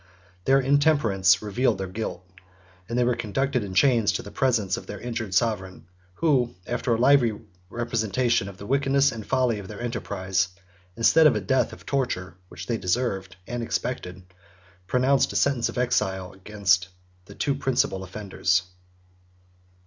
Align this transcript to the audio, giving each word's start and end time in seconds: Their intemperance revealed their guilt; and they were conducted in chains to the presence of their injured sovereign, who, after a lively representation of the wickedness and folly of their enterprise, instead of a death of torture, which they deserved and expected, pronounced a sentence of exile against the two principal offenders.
Their 0.45 0.59
intemperance 0.59 1.43
revealed 1.43 1.77
their 1.77 1.85
guilt; 1.85 2.27
and 2.89 2.97
they 2.97 3.03
were 3.03 3.15
conducted 3.15 3.63
in 3.63 3.75
chains 3.75 4.11
to 4.13 4.23
the 4.23 4.31
presence 4.31 4.75
of 4.75 4.87
their 4.87 4.99
injured 4.99 5.35
sovereign, 5.35 5.85
who, 6.15 6.55
after 6.65 6.95
a 6.95 6.97
lively 6.97 7.39
representation 7.69 8.49
of 8.49 8.57
the 8.57 8.65
wickedness 8.65 9.11
and 9.11 9.23
folly 9.23 9.59
of 9.59 9.67
their 9.67 9.79
enterprise, 9.79 10.47
instead 10.97 11.27
of 11.27 11.35
a 11.35 11.39
death 11.39 11.71
of 11.71 11.85
torture, 11.85 12.33
which 12.47 12.65
they 12.65 12.77
deserved 12.77 13.35
and 13.45 13.61
expected, 13.61 14.23
pronounced 14.87 15.33
a 15.33 15.35
sentence 15.35 15.69
of 15.69 15.77
exile 15.77 16.33
against 16.33 16.87
the 17.25 17.35
two 17.35 17.53
principal 17.53 18.03
offenders. 18.03 18.63